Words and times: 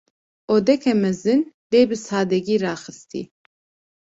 Odeke 0.53 0.93
mezin; 1.01 1.41
lê 1.71 1.81
bi 1.89 1.97
sadegî 2.07 2.55
raxistî. 2.65 3.21